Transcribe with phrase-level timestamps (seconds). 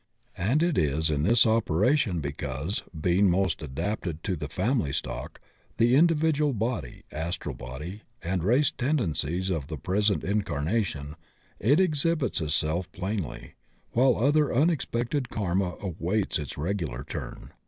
[0.39, 5.39] And it is in operation because, being most adapted to the family stock,
[5.77, 11.15] the individual body, astral body, and race tendencies of the present incarnation,
[11.59, 13.53] it exhibits itself plainly,
[13.91, 17.51] while other unexpended karma awaits its regular turn.